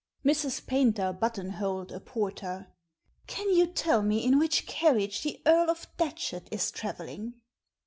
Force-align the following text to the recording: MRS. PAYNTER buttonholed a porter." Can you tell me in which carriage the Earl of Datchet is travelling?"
MRS. 0.25 0.65
PAYNTER 0.65 1.13
buttonholed 1.13 1.91
a 1.91 1.99
porter." 1.99 2.69
Can 3.27 3.51
you 3.51 3.67
tell 3.67 4.01
me 4.01 4.25
in 4.25 4.39
which 4.39 4.65
carriage 4.65 5.21
the 5.21 5.39
Earl 5.45 5.69
of 5.69 5.95
Datchet 5.95 6.47
is 6.49 6.71
travelling?" 6.71 7.35